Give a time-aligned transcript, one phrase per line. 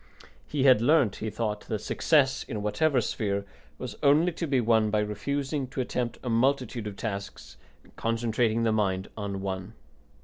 [0.47, 3.45] He had learnt, he thought, that success, in whatever sphere,
[3.77, 8.63] was only to be won by refusing to attempt a multitude of tasks and concentrating
[8.63, 9.73] the mind on one.